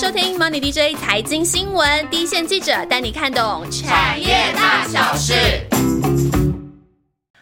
[0.00, 5.34] 收听 Money DJ 财经新闻，第一线记者带你看懂产业大小事。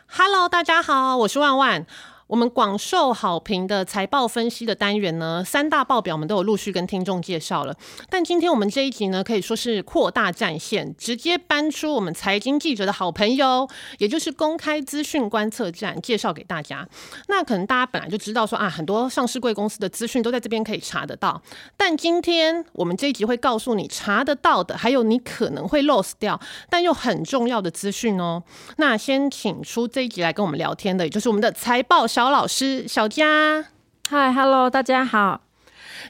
[0.06, 1.84] Hello，大家好，我是万万。
[2.28, 7.77] 我们广受好评的财报分析的单元呢，三大报表我们都有陆续跟听众介绍了。
[8.10, 13.68] 但今天我们这一集呢，可以说是扩大战线，直接搬出我们财经记者的好朋友，
[13.98, 16.88] 也就是公开资讯观测站，介绍给大家。
[17.28, 21.40] 那可能大家本来就知道说啊，很多上市贵公司的资讯都在这边可以查得到。
[21.77, 28.43] 但今天我们这一集会告诉你查得到的，还有你可能会 lost 掉，但又很重要的资讯哦。
[28.79, 32.04] 那先请出这一集来跟我们聊天的，也就是我们的财报。
[32.16, 33.62] 小老师，小佳，
[34.09, 35.43] 嗨，Hello，大家好。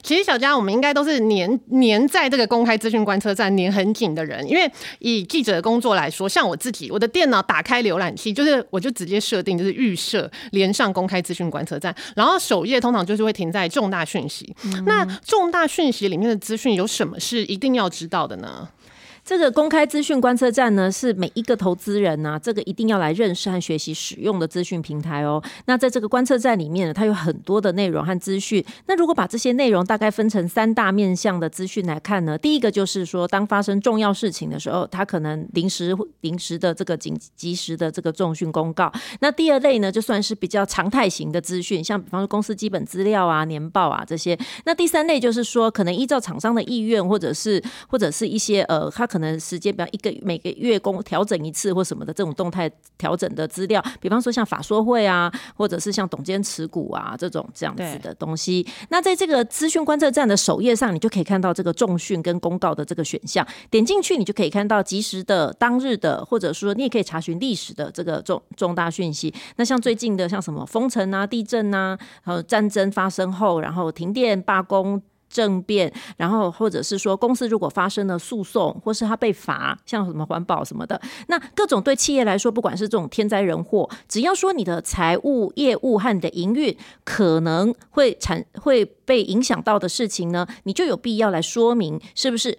[0.01, 14.55] 其实小佳，我们应该都是黏黏在这个公开资讯观测站黏很紧的人，因为以记者的工作来说，像我自己，我的电脑打开浏览器，就是我就直接设定就是预设连上公开资讯观测站，然后首页通常就是会停在重大讯息。
[14.85, 18.65] 那重大讯息里面的资讯有什么是一定要知道的呢？
[19.27, 25.43] 这个公开资讯观测站呢，是每一个投资人呢，这个一定要来认识和学习使用的资讯平台哦。
[25.65, 28.63] 那在这个观测站里面呢，它有很多的内容和资讯。
[28.85, 38.89] 那如果把这些内容大概分成三大面向的资讯来看呢，第一个就是说，当发生重要事情的时候，它可能临时临时的这个紧及时的这个重讯公告。
[39.19, 44.39] 那第二类呢，就算是比较常态型的资讯，像比方说公司基本资料啊、年报啊这些。
[44.63, 58.63] 那第三类就是说，可能依照厂商的意愿，或者是或者是一些呃，它可可能时间比方一个每个月工调整一次或什么的这种动态调整的资料，比方说像法说会啊，或者是像董监持股啊这种这样子的东西。
[58.89, 63.43] 那在这个资讯观测站的首页上，你就可以看到这个重讯跟公告的这个选项。
[63.71, 69.33] 点进去，你就可以看到及时的当日的，或者说你也可以查询历史的这个重重大讯息。
[69.55, 75.01] 那像最近的像什么封城啊、地震啊，还有战争发生后，然后停电罢工。
[75.29, 92.57] 政变，然后或者是说公司如果发生了诉讼，或是他被罚，像什么环保什么的，那各种对企业来说，不管是这种天灾人祸，只要说你的财务业务和你的营运可能会产会被影响到的事情呢，你就有必要来说明，是不是？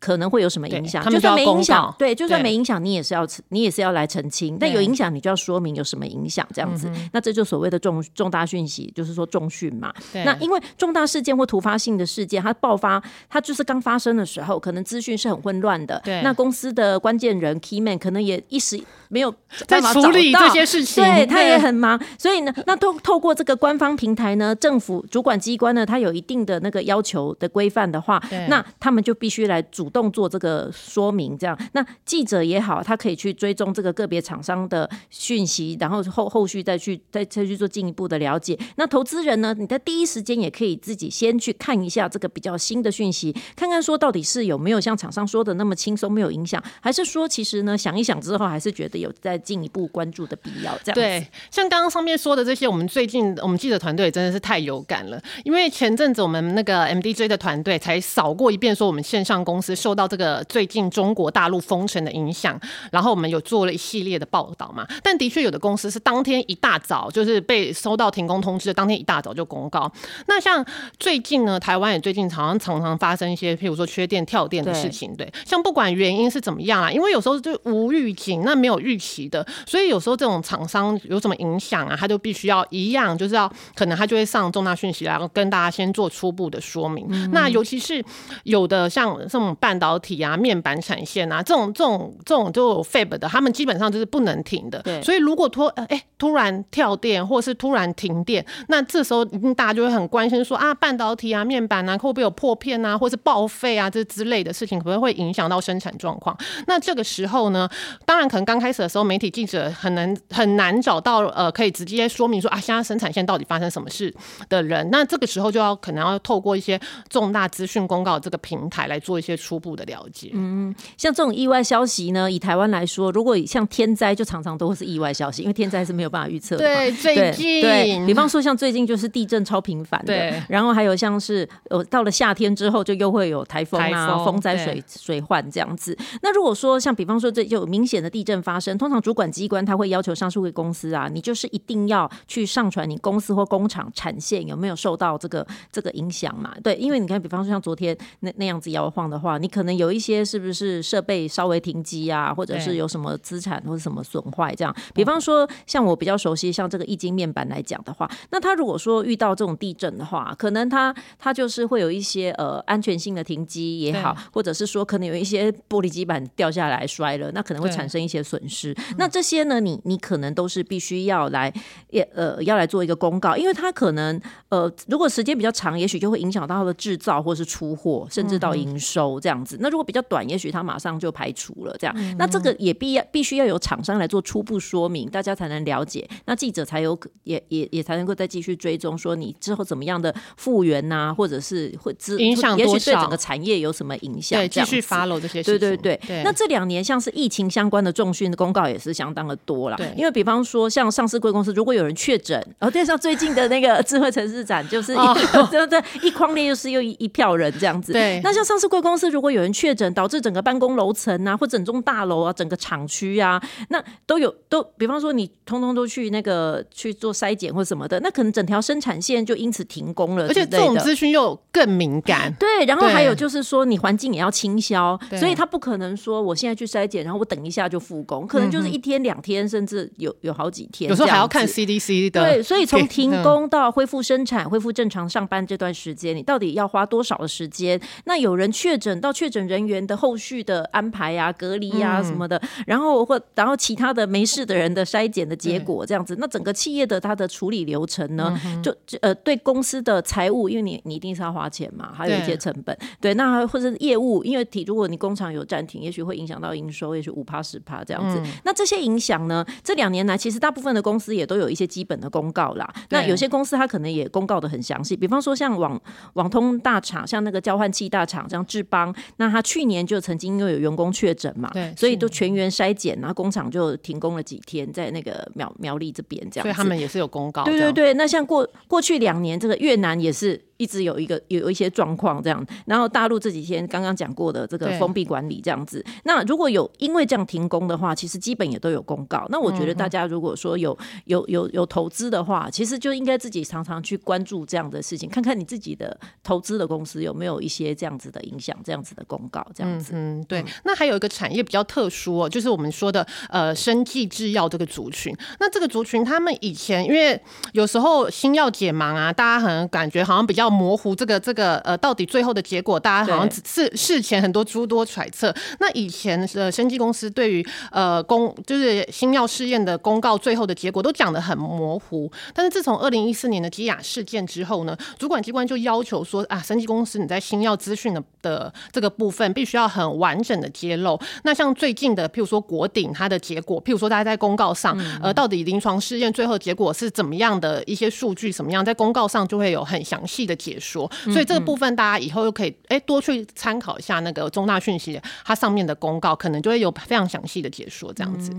[0.00, 1.04] 可能会有什么影响？
[1.10, 4.56] 就算没影响，对，就算没影响，你也是要你也是要来澄清。
[4.58, 6.88] 但有影响，你就要说明有什么影响，这样子。
[7.12, 9.92] 那这就所谓的重重大讯息，就是说重讯嘛。
[10.24, 16.00] 那因为重大事件或突发性的事件，它爆发，它就是刚发生的时候，可能资讯是很混乱的。
[16.04, 19.34] 对，那公司的关键人 key man 可能也一时没有
[19.66, 22.00] 在处理这些事情，对他也很忙。
[22.16, 29.87] 所以呢，那透透过这个官方平台呢，政府主管机关呢，它有一定的那个要求的规范的话，那他们就必须来主。
[29.90, 38.58] 动作这个说明，这样那记者也好，他可以去追踪这个个别厂商的讯息，然后后后续再去再再去做进一步的了解。
[38.76, 50.76] 那投资人呢，你在第一时间也可以自己先去看一下这个比较新的讯息，看看说到底是有没有像厂商说的那么轻松，没有影响，还是说其实呢想一想之后，还是觉得有再进一步关注的必要。
[50.82, 59.68] 这样对，像刚刚上面说的这些，我们最近我们记者团队真的是太有感了，因为前阵子我们那个 MDJ 的团队才扫过一遍，说我们线上公司。
[59.78, 64.84] 受到这个最近中国大陆封城的影响，然后我们有做了一系列的报道嘛。
[65.02, 69.90] 但的确有的公司是当天一大早就是被收到停工通知的，当天一大早就公告。
[70.26, 70.64] 那像
[70.98, 75.14] 最近呢，台湾也最近常常常常发生一些，譬如说缺电跳电的事情。
[75.16, 87.30] 对，像不管原因是怎么样啊，因为有时候就无预警，那没有预期的，所以有时候这种厂商有什么影响啊，他就必须要一样，就是要可能他就会上重大讯息然后跟大家先做初步的说明。
[87.30, 88.04] 那尤其是
[88.42, 89.67] 有的像这种半。
[89.68, 94.80] 半导体啊，面板产线啊，这种这种这种就有 fab 的，他们基本上就是不能停的。
[94.80, 106.34] 对，所以如果突哎突然跳电，或是突然停电，那这时候一定大家就会很关心说啊，半导体啊，面板啊，会不会有破片啊，或是报废啊，这之类的事情，可能会影响到生产状况。
[106.66, 107.68] 那这个时候呢，
[108.06, 114.14] 当然可能刚开始的时候，媒体记者很难很难找到呃可以直接说明说啊，现在生产线到底发生什么事
[114.48, 114.88] 的人。
[114.90, 116.80] 那这个时候就要可能要透过一些
[117.10, 119.78] 重大资讯公告这个平台来做一些初步。
[119.78, 126.64] 的了解，嗯，像这种意外消息呢，以台湾来说，如果像天灾，就常常都会是意外消息，因为天灾是没有办法预测的。
[126.64, 135.96] 对，最近，对比方说像最近就是地震超频繁的，然后还有像是呃到了夏天之后，就又会有台风啊、风灾、水水患这样子。
[136.22, 146.52] 那如果说像比方说这有明显的地震发生，通常主管机关他会要求上述的公司啊，你就是一定要去上传你公司或工厂产线有没有受到这个这个影响嘛？
[146.64, 154.76] 对，因为你看，比方说像昨天那那样子摇晃的话，你你可能有一些是不是设备稍微停机啊，或者是有什么资产或者什么损坏这样。
[154.92, 168.76] 比方说，像我比较熟悉像这个易经面板来讲的话，那它如果说遇到这种地震的话，可能它它就是会有一些呃安全性的停机也好，或者是说可能有一些玻璃基板掉下来摔了，那可能会产生一些损失。
[168.98, 171.50] 那这些呢，你你可能都是必须要来
[171.88, 179.58] 也呃要来做一个公告，因为它可能呃如果时间比较长，也许就会影响到它的制造或是出货，甚至到营收这样子。
[179.60, 182.16] 那如果比较短，也许它马上就排除了这样。
[182.16, 186.08] 那这个也必要必须要有厂商来做初步说明，大家才能了解。
[186.26, 194.40] 那记者才有也也也才能够再继续追踪，说你之后怎么样的复原呐，或者是会影响也许对整个产业有什么影响？
[194.40, 195.42] 对，继续 follow 这些。
[195.42, 195.98] 对对对。
[196.24, 199.76] 那这两年像是疫情相关的重讯的公告也是相当的多了。
[199.76, 199.92] 对。
[199.96, 204.94] 因为比方说像上市贵公司，如果有人确诊，然 后对像最近的那个智慧城市展，就是
[205.50, 207.92] 对对一框列又是又一一票人这样子。
[207.92, 208.20] 对。
[208.22, 220.26] 那像上市贵公司，如果有人确诊，导致整个办公楼层啊，或整栋大楼啊，整个厂区啊，那都有都，比方说你通通都去那个去做筛检或什么的，那可能整条生产线就因此停工了。
[220.26, 222.32] 而且这种资讯又更敏感。
[222.38, 230.88] 对，然后还有就是说，你环境也要清消，所以他不可能说我现在去筛检，然后我等一下就复工，可能就是一天两天，甚至有有好几天。
[230.90, 232.22] 有时候还要看 CDC 的。
[232.22, 237.80] 对，所以从停工到恢复生产、恢复正常上班这段时间，你到底要花多少的时间？
[238.04, 258.22] 那有人确诊到确诊人员的后续的安排啊、隔离啊什么的，然后或然后其他的没事的人的筛检的结果这样子，那整个企业的它的处理流程呢，就呃对公司的财务，因为你你一定是要花钱嘛，还有一些成本，对，那或者业务，因为体如果你工厂有暂停，也许会影响到营收，也许五趴十趴这样子。
[258.44, 262.72] 那这些影响呢，这两年来其实大部分的公司也都有一些基本的公告啦。
[262.90, 265.80] 那有些公司它可能也公告的很详细，比方说像网
[266.12, 277.44] 网通大厂，像那个交换器大厂，像智邦，那他去年就曾经因为有员工确诊嘛，对，所以都全员筛检，然后工厂就停工了几天，在那个苗苗栗这边这样，所以他们也是有公告。
[277.44, 280.47] 对对对，那像过过去两年，这个越南也是。
[280.58, 289.24] 一直有一个有一些状况这样，然后大陆这几天刚刚讲过的这个封闭管理这样子，那如果有因为这样停工的话，其实基本也都有公告。
[289.30, 290.76] 那我觉得大家如果说有
[291.06, 299.92] 有有有投资的话，其实就应该自己常常去关注这样的事情，看看你自己的投资的公司有没有一些这样子的影响，这样子的公告这样子。
[299.94, 300.44] 嗯，对。
[300.64, 305.14] 那还有一个产业比较特殊哦，就是我们说的呃生技制药这个族群。
[305.38, 307.20] 那这个族群他们以前因为
[307.52, 310.47] 有时候新药解盲啊，大家可能感觉好像比较。
[310.50, 315.34] 模糊这个这个呃，到底最后的结果，大家好像事事前很多诸多揣测。
[315.60, 322.10] 那以前的生技公司对于呃公就是新药试验的公告，最后的结果都讲得很模糊。
[322.32, 330.98] 但是自从二零一四年的基雅事件之后呢，主管机关就要求说啊，生技公司你在新药资讯的的这个部分必须要很完整的揭露。
[331.24, 340.37] 那像最近的，譬如说国鼎它的结果，譬如说大家在公告上，呃，到底临床试验最后结果是怎么样的一些数据，什么样在公告上就会有很详细的。
[340.38, 348.32] 解说，所以这个部分大家以后又可以哎多去参考一下那个中大讯息，它上面的公告可能就会有非常详细的解说这样子。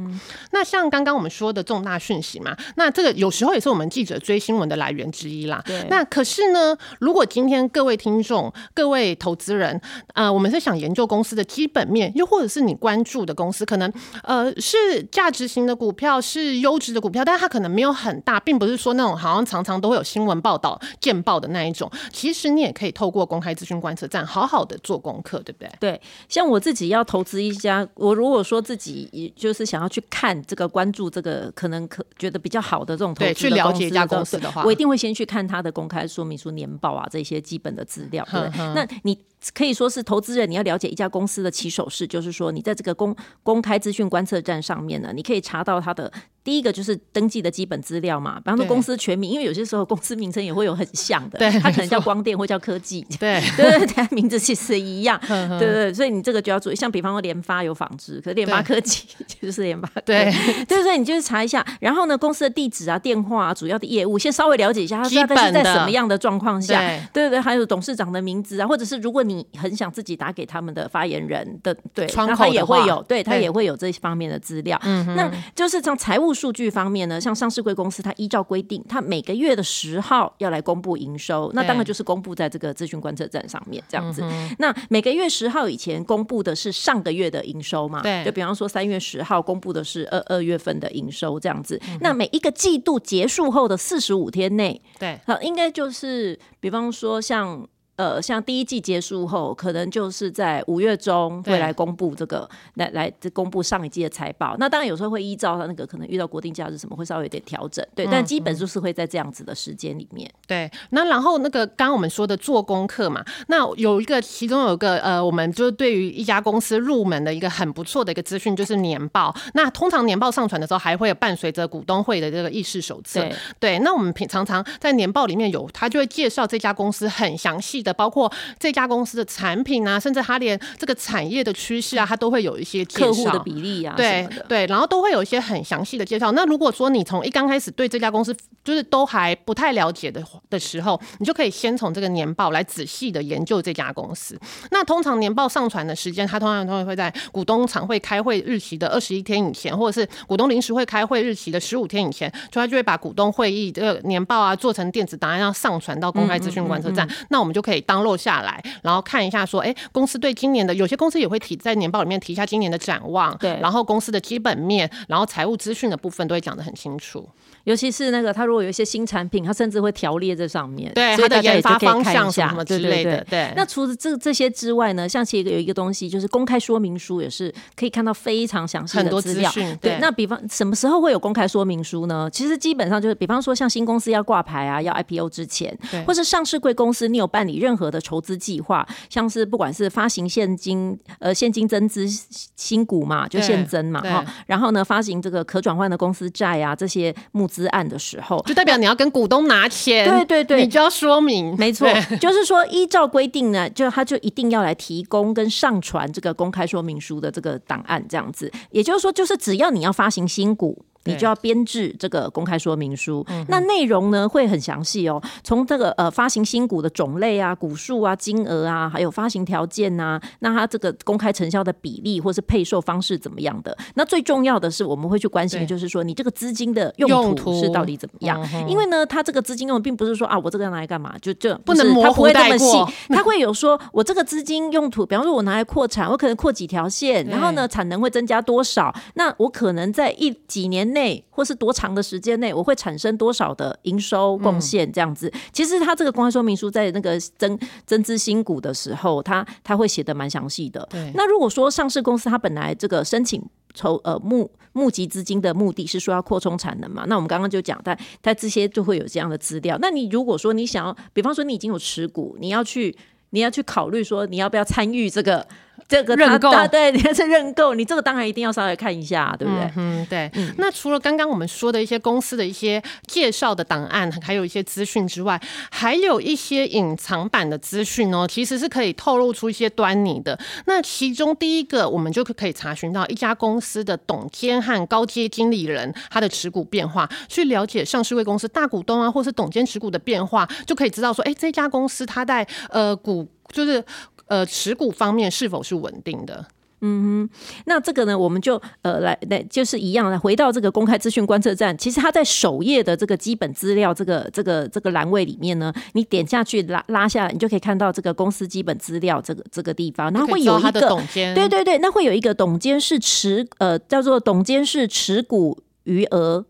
[0.51, 5.63] 那像刚刚我们说的重大讯息嘛，那这个有时候也是我们记者追新闻的来源之一啦。
[5.89, 9.79] 那可是呢，如果今天各位听众、各位投资人，
[10.13, 13.91] 呃，我们是想研究公司的基本面，又或者是你关注的公司，可能
[14.23, 21.88] 呃是价值型的股票，是优质的股票，但是它可能没有很大，并不是说那种好像常常都会有新闻报道、见报的那一种。
[22.11, 25.71] 其实你也可以透过公开资讯观测站，好好的做功课，对不对？
[25.79, 38.27] 对，像我自己要投资一家，我如果说自己就是想要去看这个、关注这个，可能可觉得比较好的这种投资去了解一家公司的话，我一定会先去看它的公开说明书、年报啊这些基本的资料。
[38.31, 39.17] 对，那你。
[39.53, 46.11] 可以说是投资人，你要了解一家公司的起手式，就是说你在这个公公开资讯观测站上面呢，你可以查到它的
[46.43, 59.03] 第一个就是登记的基本资料嘛，比方说公司全名，因为有些时候公司名称也会有很像的，对，它可能叫光电或叫科技，对对对，名字其实一样， 对对，所以你这个就要注意，像比方说联发有纺织，可是联发科技
[59.41, 60.33] 就是联发，对，
[60.67, 65.15] 对，所以你就是查一下，然后呢，公司的地址啊、电话啊、主要的业务，先稍微了解一下，它是
[65.53, 66.79] 在什么样的状况下，
[67.13, 74.79] 对对对，还有董事长的名字啊，或者是如果你很想自己打给他们的发言人的，对，那他也会有，对他也会有这方面的资料。
[74.83, 84.23] 嗯，那就是从财务数据方面呢，像上市贵公司，它依照规定，它每个月的十号要来公布营收，那当然就是公布在这个资讯观测站上面这样子。
[84.59, 88.01] 那每个月十号以前公布的是上个月的营收嘛？
[88.01, 91.81] 对，就比方说三月十号公布的是二二月份的营收这样子。
[92.01, 97.67] 那每一个季度结束后的四十五天内，对，好，应该就是比方说像。
[97.99, 104.55] 呃，像第一季结束后，可能就是在五月中会来公布这个，来来公布上一季的财报。
[104.57, 108.07] 那当然有时候会依照他那个可能遇到国定假日什么，会稍微有点调整，对。
[108.09, 110.31] 但基本就是会在这样子的时间里面。
[110.47, 110.71] 对。
[110.91, 119.35] 那然后那个刚刚我们说的做功课嘛，那有一个其中有一个呃，我们就是对于一家公司入门的一个很不错的一个资讯，就是年报。
[119.55, 123.27] 那通常年报上传的时候，还会有伴随着股东会的这个议事手册。
[123.59, 123.77] 对。
[123.79, 136.31] 那我们平常常在年报里面有，他就会介绍这家公司很详细的，包括这家公司的产品啊，甚至它连这个产业的趋势啊，它都会有一些客户的比例啊，对对，然后都会有一些很详细的介绍。
[136.33, 144.39] 那如果说你从一刚开始对这家公司就是都还不太了解的的时候，你就可以先从这个年报来仔细的研究这家公司。
[144.71, 157.07] 那通常年报上传的时间，它通常都会会在股东常会开会日期的二十一天以前，或者是股东临时会开会日期的十五天以前，就它就会把股东会议这个年报啊做成电子档案，要上传到公开资讯观测站。
[157.29, 167.27] 那我们就可以当落下来，然后看一下说，哎，公司对今年的有些公司也会提在年报里面提一下今年的展望，对，然后公司的基本面，然后财务资讯的部分都会讲得很清楚。
[167.65, 173.23] 尤其是那个，他如果有一些新产品，他甚至会条列在上面，对，他的研发方向什么之类的。
[173.29, 179.51] 对，那除了这这些之外呢，像其实有一个东西，就是公开说明书，也是可以看到非常详细的资料。
[179.81, 182.29] 对，那比方什么时候会有公开说明书呢？
[182.31, 192.07] 其实基本上就是，比方说像新公司要挂牌啊，要 IPO 之前，或是上市贵公司，你有办理任何的筹资计划，像是不管是发行现金，呃，现金增资
[192.55, 198.41] 新股嘛，就现增嘛，哈，然后呢，发行这个可转换的公司债啊，这些募资案的时候。
[198.47, 201.87] 就代表你要跟股东拿钱，对对对，你就要说明，没错，
[202.19, 210.85] 就是说依照规定呢，就他就一定要来提供跟上传这个公开说明书的这个档案，这样子，也就是说，就是只要你要发行新股。
[211.09, 215.21] 你就要编制这个公开说明书，那内容呢会很详细哦。
[215.43, 223.75] 从这个呃发行新股的种类啊、股数啊、金额啊，还有发行条件呐，那它这个公开成交的比例或是配售方式怎么样的？
[223.95, 228.39] 那最重要的是，我们会去关心，就是说你这个资金的用途是到底怎么样？
[228.67, 231.15] 因为呢，它这个资金用并不是说啊，我这个拿来干嘛？
[231.21, 232.89] 就就不能模糊带过。
[233.09, 238.93] 它会有说我这个资金用途，比方说我拿来扩产，我可能扩几条线，然后呢产能会增加多少？
[239.13, 240.79] 那我可能在一几年。
[240.89, 240.98] 内
[241.29, 244.91] 或是多长的时间内，我会产生多少的营收贡献？
[244.91, 250.87] 这样子，其实他这个公开说明书在那个增增资新股的时候，他他会写的蛮详细的。
[251.13, 253.41] 那如果说上市公司它本来这个申请
[253.73, 257.05] 筹呃募募集资金的目的是说要扩充产能嘛？
[257.07, 259.77] 那我们刚刚就讲，它它这些就会有这样的资料。
[259.81, 262.95] 那你如果说你想要，比方说你已经有持股，你要去
[263.31, 265.47] 你要去考虑说你要不要参与这个。
[265.89, 269.73] 这个认购，对， 你要是认购，你这个当然一定要稍微看一下，对不对？
[269.75, 270.31] 嗯，对。
[270.59, 275.41] 那除了刚刚我们说的一些公司的一些介绍的档案，还有一些资讯之外，
[275.71, 280.37] 还有一些隐藏版的资讯哦，其实是可以透露出一些端倪的。
[280.67, 293.83] 那其中第一个，我们就可以查询到一家公司的董监和高阶经理人他的持股变化，去了解上市位公司大股东啊，或是董监持股的变化，就可以知道说，哎，这家公司它在呃股就是。
[294.29, 296.45] 呃，持股方面是否是稳定的？
[296.81, 297.29] 嗯哼，
[297.65, 316.45] 那这个呢，我们就呃来来，就是一样来，回到这个公开资讯观测站，其实它在首页的这个基本资料这个这个这个栏位里面呢，你点下去拉拉下来，你就可以看到这个公司基本资料这个这个地方，那会有一个董监，对对对，那会有一个董监是持呃叫做董监是持股余额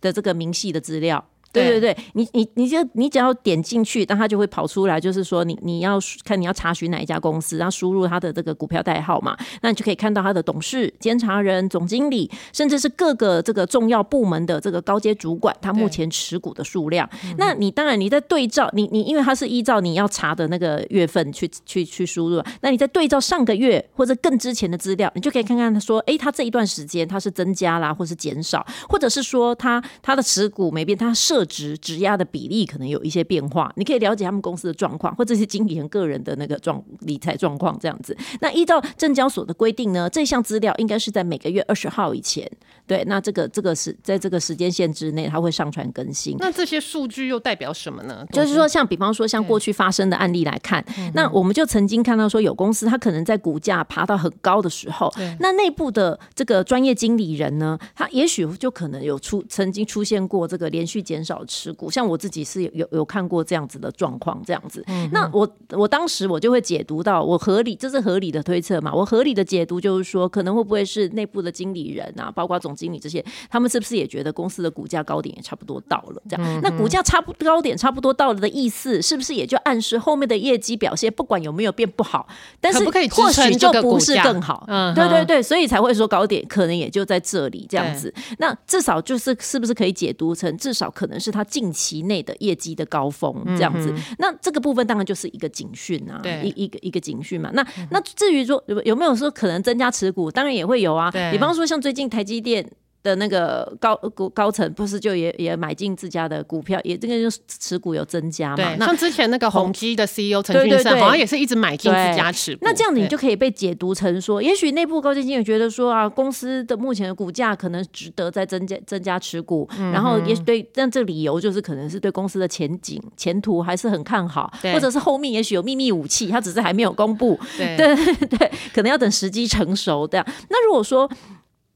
[0.00, 1.24] 的这个明细的资料。
[1.52, 1.68] 对。
[1.68, 17.08] 对对，你你你就你只要点进去，那它就会跑出来，就是说你你要看你要查询哪一家公司，然后输入它的这个股票代号嘛，那你就可以看到它的董事、监察人、总经理，甚至是各个这个重要部门的这个高阶主管，他目前持股的数量。
[17.36, 38.16] 那你当然你在对照你你因为它是依照你要查的那个月份去去去输入，那你在对照上个月或者更之前的资料，你就可以看看他说，哎，他这一段时间他是增加啦，或是减少，或者是说他他的持股没变，他设值质押的比例可能有一些变化，你可以了解他们公司的状况，或这些经理人个人的那个状理财状况这样子。
[38.40, 42.50] 那依照证交所的规定呢，这项资料应该是在每个月二十号以前。
[42.86, 46.34] 对，那这个这个是在这个时间线之内，它会上传更新。
[46.38, 48.24] 那这些数据又代表什么呢？
[48.32, 61.38] 就是说，像比方说，像过去发生的案例来看，那我们就曾经看到说，有公司它可能在股价爬到很高的时候，那内部的这个专业经理人呢，他也许就可能有出曾经出现过这个连续减少。
[61.38, 61.90] 少持股。
[61.90, 64.82] 像我自己是有有有看过这样子的状况，这样子。
[65.12, 68.90] 那我我当时我就会解读到，我合理这是合理的推测嘛？
[68.94, 76.22] 我合理的解读就是说，可能会不会是内部的经理人啊，包括总经理这些，他们是不是也觉得公司的股价高点也差不多到了？
[76.28, 82.26] 这样，那股价差不高点差不多到了的意思，是不是也就暗示后面的业绩表现不管有没有变不好，
[82.58, 84.64] 但是或许就不是更好？
[84.68, 88.12] 嗯对对对，所以才会说高点可能也就在这里这样子。
[88.38, 93.94] 那至少就是是不是可以解读成至少可能是他近期内的业绩的高峰这样子？
[94.18, 97.50] 那这个部分当然就是一个警讯啊，对一一个一个警讯嘛。
[97.52, 101.10] 那那至于说有有没有说可能增加持股，当然也会有啊。
[101.10, 102.68] 对比方说像最近台积电。
[103.02, 108.74] 的那个高股高层不是就也也买进自家的股票，也这个就是持股有增加嘛？
[108.78, 112.60] 那像之前那个宏基的 CEO 陈俊生，好像也是一直买进自家持股。
[112.62, 130.26] 那这样子你就可以被解读成说，也许内部高阶经理觉得说啊，公司的目前的股价可能值得再增加增加持股，嗯然后也许对，但这理由就是可能是对公司的前景前途还是很看好，或者是后面也许有秘密武器，他只是还没有公布，对 对对对，可能要等时机成熟这样。
[130.50, 131.08] 那如果说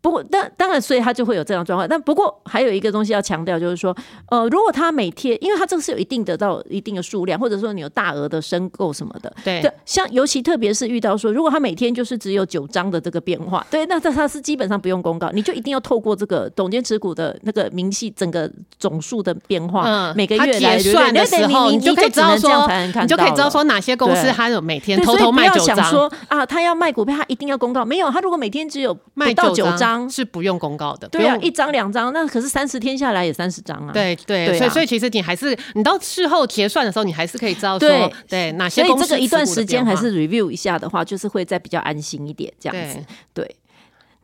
[0.02, 1.88] 不过，当当然，所以他就会有这样状况。
[1.88, 3.96] 但不过还有一个东西要强调，就是说，
[4.28, 9.62] 呃，如果他每天，因为他这个是有一定得到一定的数量，或者说你有大额的申购什么的，对。
[9.62, 22.68] 对，像尤其特别是遇到说，如果他每天就是只有九张的这个变化，对，那这他是基本上不用公告，你就一定要透过这个董监持股的那个明细整个总数的变化，嗯每个月来结算的时候，你就可以知道说，
[23.00, 42.98] 你就可以知道说哪些公司他有每天对偷偷卖九张，想说啊，他要卖股票，他一定要公告，没有，他如果每天只有卖不到九张张，是不用公告的，对啊，一张两张，那可是三十天下来也三十张啊。，对对，所以所以其实你还是你到事后结算的时候，你还是可以知道说对对哪些所以这个一段时间还是 review 一下的话，就是会再比较安心一点这样子。
[43.34, 43.56] 对。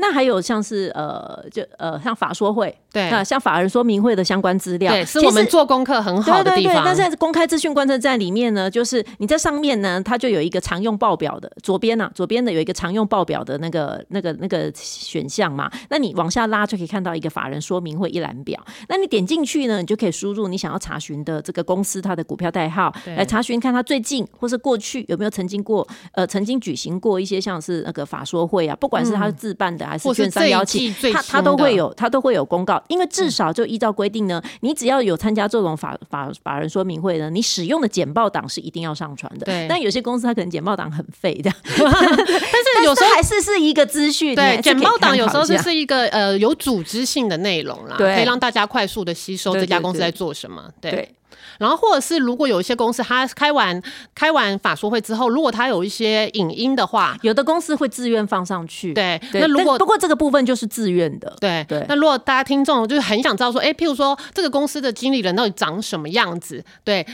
[0.01, 6.83] 那还有像是呃，就呃，像法说会，对那像法人说明会的相关资料，对，是我们做功课很好的对对对，地方。
[6.85, 15.71] 但在公开资讯观测站里面呢，就是你在上面呢，它就有一个常用报表的左边啊，左边的有一个常用报表的那个那个那个选项嘛。
[15.90, 18.59] 那你往下拉就可以看到一个法人说明会一览表。
[18.88, 39.47] 那你点进去呢，你就可以输入你想要查询的这个公司它的股票代号，对来查询看它最近或是过去有没有曾经过呃曾经举行过一些像是那个法说会啊，不管是它自办的还是或是券商邀请这一季最，它它都会有它都会有公告，因为至少就依照规定呢，你只要有参加这种法法法人说明会呢，你使用的简报档是一定要上传的。
[39.47, 44.35] 对但有些公司它可能简报档很废这样， 但是有时候还是是一个资讯。
[44.35, 50.71] 对简报档有时候就是一个呃有组织性的内容啦，可以让大家快速的吸收这家公司在做什么。
[50.80, 51.15] 对。
[51.30, 53.82] 对然后或者是如果有一些公司，他开完
[54.14, 58.93] 开完法说会之后，如果他有一些影音的话，有的公司会自愿放上去。
[58.95, 61.36] 对，对，那如果不过这个部分就是自愿的。
[61.41, 67.06] 对对那如果大家听众就是很想知道说，哎，譬如说这个公司的经理人到底长什么样子，对。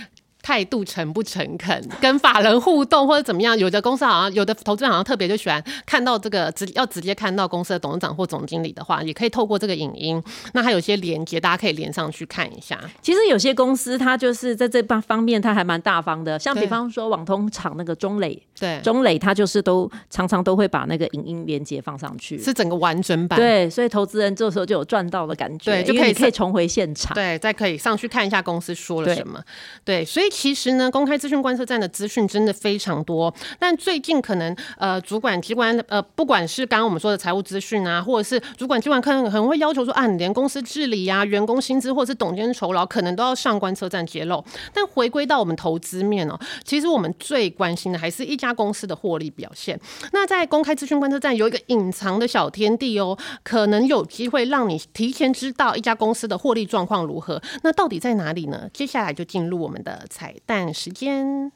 [0.44, 3.58] 态度诚不诚恳， 跟法人互动或者怎么样？
[3.58, 10.22] 有的公司好像有的投资人好像特别就喜欢看到这个直要直接看到公司的董事长或总经理的话，也可以透过这个影音。
[10.52, 12.78] 那还有一些连接，大家可以连上去看一下。
[13.00, 22.36] 其实有些公司它就是在这方方面它还蛮大方的，像比方说网通厂那个中磊，对，中磊他就是都常常都会把那个影音连接放上去。
[22.38, 23.38] 是整个完整版。
[23.38, 27.14] 对，所以投资人这时候就有赚到的感觉，对就可以可以重回现场。
[27.14, 29.40] 对，再可以上去看一下公司说了什么。
[29.84, 33.32] 对，所以其实呢，公开资讯观测站的资讯真的非常多。
[33.56, 44.44] 但最近可能呃，主管机关呃，不管是刚刚我们说的财务资讯啊，或者是主管机关可能可能会要求说啊，你连公司治理啊、员工薪资或者是董监酬劳，可能都要上观测站揭露。
[44.72, 49.78] 但回归到我们投资面哦，其实我们最关心的还是一家公司的获利表现。
[50.12, 57.40] 那在公开资讯观测站有一个隐藏的小天地哦，可能有机会让你提前知道一家公司的获利状况如何。
[57.62, 58.68] 那到底在哪里呢？
[58.72, 61.52] 接下来就进入我们的财彩蛋时间。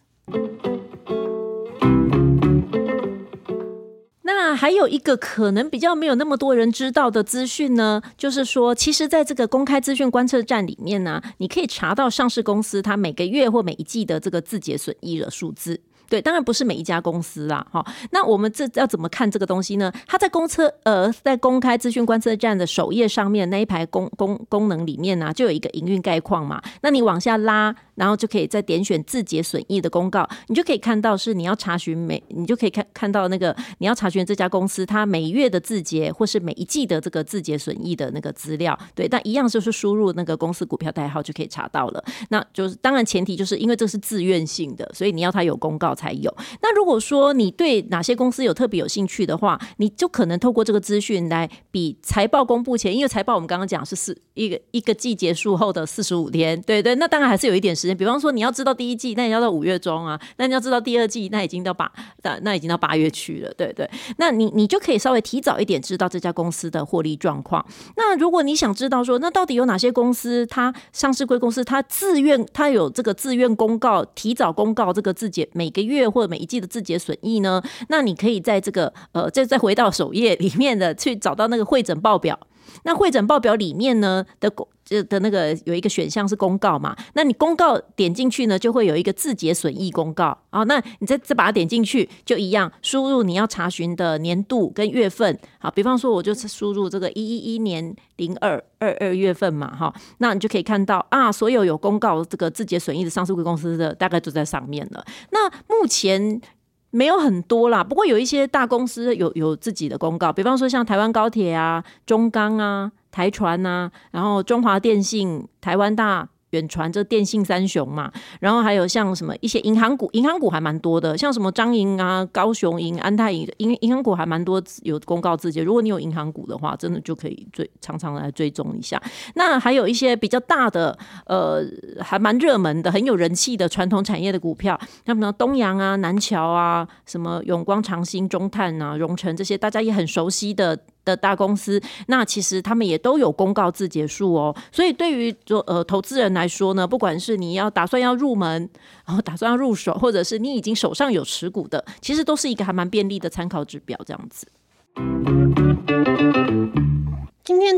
[4.20, 15.80] 那还有一个可能比较没有那么多人知道的资讯呢，就是说，其实在这个公开资讯观测站里面呢，你可以查到上市公司它每个月或每一季的这个字节损益的数字。
[16.08, 17.84] 对，当然不是每一家公司啦，哈。
[18.10, 19.92] 那我们这要怎么看这个东西呢？
[20.06, 26.62] 它在公车呃，在公开资讯观测站的首页上面那一排功功功能里面呢、就有一个营运概况嘛。
[26.82, 38.78] 那你往下拉，然后就可以再点选字节损益的公告，你就可以看到是你要查询每，你就可以看看到那个你要查询这家公司它每月的字节或是每一季的这个字节损益的那个资料。
[38.94, 42.02] 对，但一样就是输入那个公司股票代号就可以查到了。
[42.30, 46.32] 那就是当然前提就是因为这是自愿性的，所以你要它有公告才有。
[46.62, 57.96] 那如果说你对哪些公司有特别有兴趣的话，你就可能透过这个资讯来比财报公布前，因为财报我们刚刚讲是四一个一个季结束后的四十五天，对对，那当然还是有一点时间。
[57.96, 61.90] 比方说你要知道第一季，那你要到五月中啊；那你要知道第二季，那已经到八
[62.22, 63.90] 那那已经到八月去了，对对。
[64.18, 67.64] 那你你就可以稍微提早一点知道这家公司的获利状况。
[67.96, 77.60] 那如果你想知道说，那到底有哪些公司它上市贵公司它自愿它有这个自愿公告提早公告这个自结每个月月或者每一季的自结损益呢？
[77.88, 82.38] 那你可以在这个呃再再回到首页里面的去找到那个会诊报表。
[82.84, 86.96] 那会诊报表里面呢的公这的那个有一个选项是公告嘛？
[87.12, 90.64] 那你公告点进去呢，就会有一个自结损益公告啊。
[90.64, 95.38] 那你再再把它点进去，就一样输入你要查询的年度跟月份。
[95.58, 105.04] 好，比方说我就输入这个一一一年零二二二月份嘛，哈，那你就可以看到啊，所有有公告这个自结损益的上市公司的大概都在上面了。
[105.32, 106.40] 那目前。
[106.90, 116.28] 没有很多啦，不过有一些大公司有有自己的公告，比方说像台湾高铁啊、中钢啊、台船啊，然后中华电信、台湾大。
[116.50, 125.60] 远传这电信三雄嘛，然后还有像什么一些银行股，银行股还蛮多的，像什么张银啊、高雄银、安泰银，银银行股还蛮多有公告自己。
[125.60, 129.02] 如果你有银行股的话，真的就可以追常常来追踪一下。
[129.34, 131.62] 那还有一些比较大的，呃，
[132.00, 140.78] 还蛮热门的、很有人气的传统产业的股票，像什么东阳啊、南桥啊、什么永光长兴、中碳啊、荣成这些，大家也很熟悉的。
[141.08, 144.54] 的大公司，那其实他们也都有公告自结束哦。
[144.70, 148.68] 所以对于做呃投资人来说呢，不管是你要打算要入门，
[149.06, 154.46] 然后打算要入手，或者是你已经手上有持股的，其实都是一个还蛮便利的参考指标，这样子。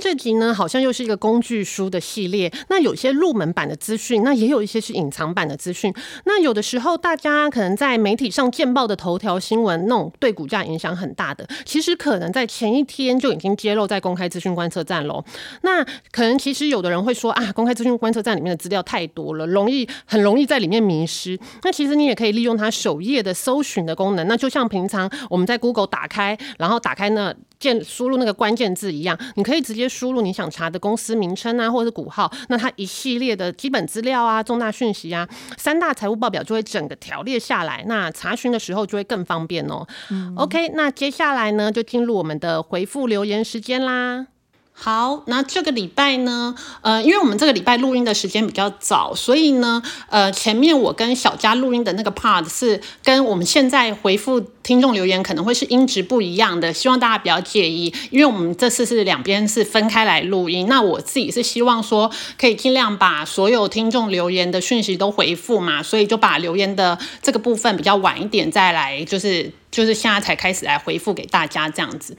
[0.01, 2.51] 这集呢，好像又是一个工具书的系列。
[2.69, 5.93] 那有些入门版的资讯，那也有一些是隐藏版的资讯。
[6.25, 15.23] 那有的时候，大家可能在媒体上见报的头条新闻，那种对股价影响很大的，其实可能在前一天就已经揭露在公开资讯观测站喽。
[15.63, 21.39] 那可能其实有的人会说啊，公开资讯观测站里面的资料太多了，容易很容易在里面迷失。
[21.63, 27.35] 那其实你也可以利用它首页的搜寻的功能，那就像平常我们在 Google 打开，然后打开那。
[27.61, 39.87] 键输入那个关键字一样，你可以直接输入你想查的公司名称啊，或者是股号，那它一系列的基本资料啊、重大讯息啊、三大财务报表就会整个条列下来，那查询的时候就会更方便哦。
[40.37, 44.27] OK，那接下来呢，就进入我们的回复留言时间啦。
[44.83, 60.67] 好，那这个礼拜呢，呃，因为我们这个礼拜录音的时间比较早，所以呢，呃，前面我跟小佳录音的那个 part 是跟我们现在回复听众留言可能会是音质不一样的，希望大家不要介意，因为我们这次是两边是分开来录音。
[60.67, 69.53] 那我自己是希望说可以尽量把所有听众留言的讯息都回复嘛，所以就把留言的这个部分比较晚一点再来，就是。
[69.71, 72.17] 就是现在才开始来回复给大家这样子，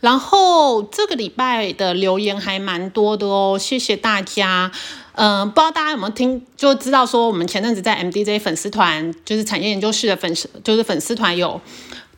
[0.00, 4.72] 然后这个礼拜的留言还蛮多的哦，谢谢大家。
[5.18, 11.58] 嗯，不知道大家有没有听，就知道说我们前阵子在 MDJ 粉丝团，就是产业研究室的粉丝，就是粉丝团有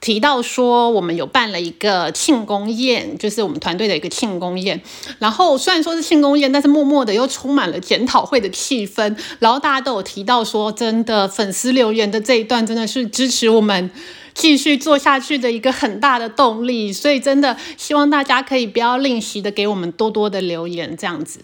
[0.01, 4.81] 提到说我们有办了一个庆功宴，就是我们团队的一个庆功宴。
[5.21, 9.17] 然后虽然说是庆功宴，但是默默的又充满了检讨会的气氛。
[9.39, 13.91] 然后大家都有提到说，真的粉丝留言的这一段真的是支持我们。
[14.39, 21.41] 继续做下去的一个很大的动力，所以真的希望大家可以不要吝惜的给我们多多的留言，这样子。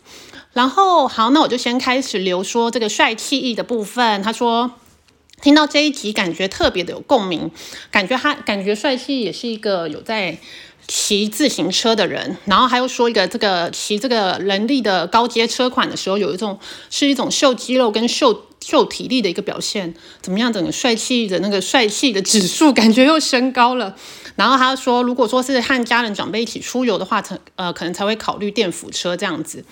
[0.52, 4.22] 然后好，那我就先开始留说这个帅气意的部分。
[4.22, 4.70] 他说
[5.42, 7.50] 听到这一集感觉特别的有共鸣，
[7.90, 10.38] 感觉他感觉帅气也是一个有在
[10.87, 12.37] 骑自行车的人。
[12.44, 18.44] 然后还又说一个这个骑这个人力的高阶车款的时候，有一种是一种秀肌肉跟秀。
[18.66, 20.50] 秀体力的一个表现怎么样？
[20.50, 23.94] 整个帅气的那个帅气的指数感觉又升高了。
[24.37, 29.64] 然后他说，如果说是和家人长辈一起出游的话，才呃可能才会考虑电扶车这样子。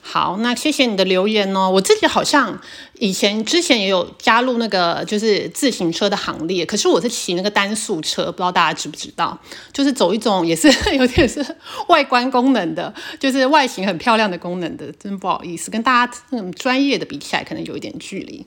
[0.00, 1.68] 好，那谢谢你的留言哦。
[1.68, 2.58] 我自己好像
[2.94, 9.38] 以前之前也有加入那个就是自行车的行列，可是我是骑那个单速车，不知道大家知不知道？
[9.72, 11.44] 就是走一种也是 有点是
[11.88, 14.90] 外观功能的，就是外形很漂亮的功能的。
[14.92, 18.46] 真不好意思，跟大家那种专业的比起来，可能有一点距离。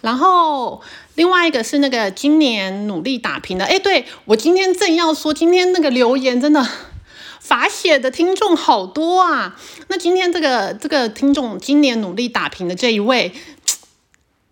[0.00, 0.80] 然后
[1.16, 6.64] 另外一个是那个今年努力打拼的，哎，对我今天正要说，今天那个留言真的。
[7.44, 9.54] 法写的听众好多啊！
[9.88, 13.34] 那今天这个这个听众今年努力打拼的这一位，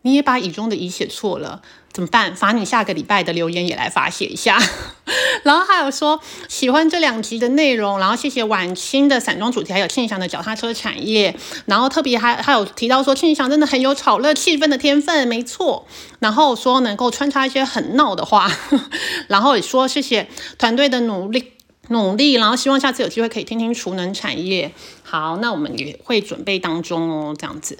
[0.03, 2.37] 你也把乙中的乙写错了，怎么办？
[2.37, 4.59] 罚你下个礼拜的留言也来罚写一下。
[5.43, 15.87] 然后还有说喜欢这两集的内容，然后谢谢晚清的散装主题，还有庆祥的脚踏车产业，然后特别还还有提到说庆祥真的很有炒热气氛的天分，没错。
[16.19, 18.53] 然后说能够穿插一些很闹的话，
[19.29, 20.29] 然后也说谢谢
[20.59, 21.55] 团队的努力。
[21.89, 24.73] 努力，然后希望下次有机会可以听听储能产业。
[25.03, 27.77] 好，那我们也会准备当中哦，这样子。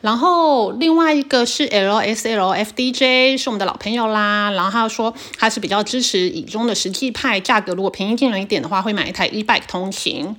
[0.00, 4.50] 然后另外一个是 L S L F D J，是我们的老朋友啦。
[4.50, 10.36] 然后他说他是比较支持以中的实际派，价格如果便宜进了一点的话，会买一台 e bike 通勤。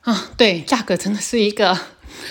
[0.00, 1.78] 啊，对，价格真的是一个。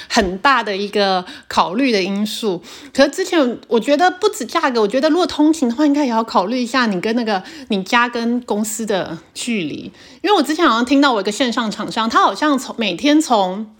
[0.08, 2.62] 很大的一个考虑的因素，
[2.94, 9.92] 可是之前我觉得不止价格，我觉得如果通勤的话，应该也要考虑一下你跟那个你家跟公司的距离。
[10.22, 13.74] 因为我之前好像听到我一个线上厂商，他好像从每天从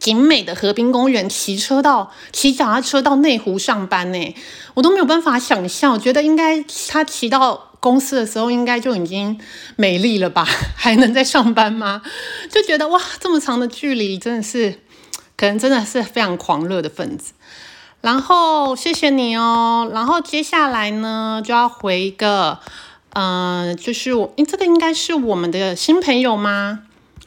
[0.00, 4.34] 景美的河滨公园骑车到骑脚踏车到内湖上班呢，
[4.74, 5.92] 我都没有办法想象。
[5.92, 9.38] 我觉得应该他骑到公司的时候，应该就已经
[9.76, 10.46] 美丽了吧？
[10.74, 12.02] 还能在上班吗？
[12.50, 14.80] 就觉得哇，这么长的距离真的是。
[15.36, 17.32] 可能真的是非常狂热的分子，
[18.00, 22.60] 然后谢谢你哦，然后接下来呢就要回一个，
[23.14, 26.80] 嗯，就是我，这个应该是我们的新朋友吗？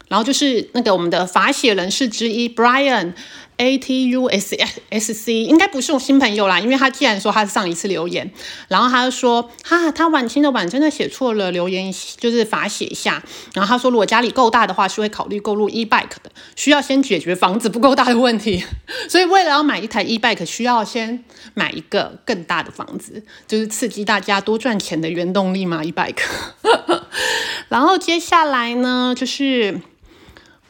[0.08, 3.14] 然后就是那个我们的法写人士之一 Brian。
[3.60, 4.56] A T U S
[4.92, 8.32] S C 应该不是我新朋友啦，因为他既然说他是上一次留言，
[8.68, 13.24] 然后他就说哈，他晚清的晚真的写错了，留言就是罚写一下。
[13.56, 18.64] 然后他说，如果家里够大的话，是会考虑购入 e bike 的，需要先解决房子不够大的问题。
[19.10, 21.24] 所以为了要买一台 e bike，需要先
[21.56, 26.22] 买一个更大的房子，就是刺激大家多赚钱的原动力嘛，e bike。
[27.70, 29.82] 然后接下来呢，就是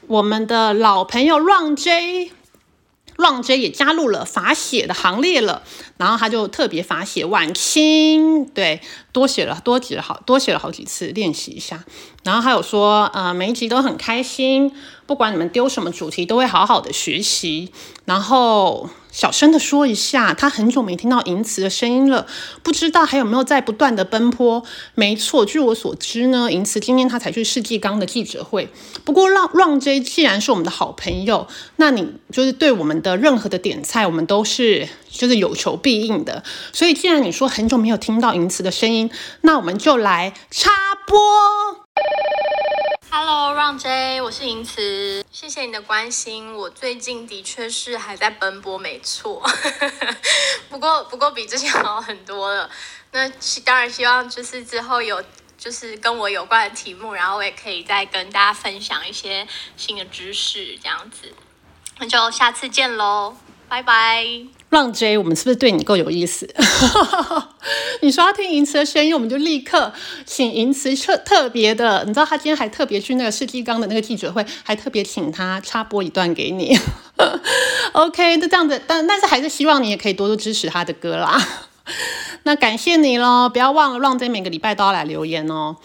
[0.08, 2.32] 我们的老朋友 Run J。
[3.18, 5.64] 浪 J 也加入了罚写的行列了，
[5.98, 8.80] 然后他就特别罚写晚清，对，
[9.12, 11.84] 多写了多写了好多写了好几次练习一下，
[12.24, 14.72] 然后还有说，呃，每一集都很开心，
[15.08, 17.72] 不管你们丢什么主题，都会好好的学习，
[18.06, 18.88] 然后。
[19.18, 22.28] 小声的说一下，他很久没听到银慈的声音了，
[22.62, 24.64] 不知道还有没有在不断的奔波。
[24.94, 28.70] 没错，据我所知呢，银慈今天他才去世纪刚的记者会。
[29.04, 36.44] 不过让让 J 既然是我们的好朋友，那你就是对我们的任何的点菜，我们都是就是有求必应的。
[36.72, 39.10] 所以既然你说很久没有听到银慈的声音，
[39.42, 40.70] 那我们就来插
[41.08, 41.18] 播。
[43.10, 46.54] Hello，让 J，我是银慈，谢谢你的关心。
[46.54, 49.42] 我最近的确是还在奔波，没错。
[50.70, 52.70] 不过，不过比之前好很多了。
[53.12, 53.28] 那
[53.64, 55.24] 当然希望就是之后有
[55.58, 61.34] 就是跟我有关的题目，然后我也可以再跟大家分享一些新的知识，这样子。
[62.00, 63.38] 那就下次见喽，
[63.70, 64.48] 拜拜。
[64.70, 66.48] 浪 J，我们是不是对你够有意思？
[68.02, 69.94] 你说要听银慈的声音，我们就立刻
[70.26, 76.78] 请银慈特特别的，你知道他今天还特别去那个世纪刚的那个记者会，还特别请他插播一段给你。
[77.94, 81.42] OK，就这样子，但但是还是希望你也可以多多支持他的歌啦。
[82.44, 85.78] 那感谢你喽，不要忘了浪 J 每个礼拜都要来留言哦。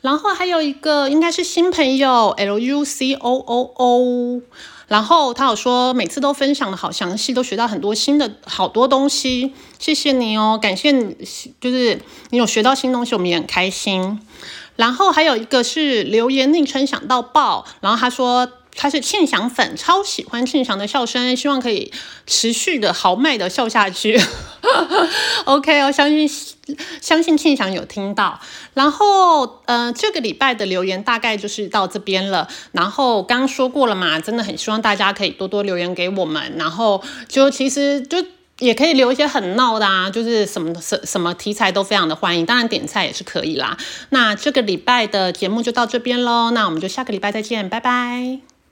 [0.00, 4.42] 然后还有一个应该是新朋友 L U C O O O。
[4.88, 11.16] 然后他有说，每次都分享的好详细，都学到很多新的好多东西，谢谢你哦，感谢你，
[11.60, 14.20] 就是你有学到新东西，我们也很开心。
[14.74, 18.48] 然后还有一个是留言昵称想到爆，然后他说。
[18.74, 21.92] 他是庆祥粉，超喜欢庆祥的笑声，希望可以
[22.26, 24.20] 持续的豪迈的笑下去。
[25.46, 26.28] OK 哦，相信
[27.00, 28.40] 相信庆祥有听到。
[28.74, 32.48] 然后，呃，这个礼拜的留言大概就是到这边了。
[32.72, 36.54] 然后刚刚说过了嘛，真的很希望大家可以多多留言给我们。
[36.56, 38.24] 然后就其实就
[38.58, 42.46] 也可以留一些很闹的啊，就是什么什什么题材都非常的欢迎。
[42.46, 43.76] 当然点菜也是可以啦。
[44.10, 48.57] 那这个礼拜的节目就到这边喽，那我们就下个礼拜再见，拜拜。